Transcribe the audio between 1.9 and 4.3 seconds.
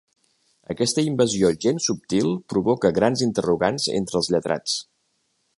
subtil provoca grans interrogants entre